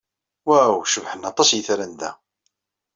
[0.47, 0.75] Waw!
[0.93, 2.11] Cebḥen aṭas yitran da.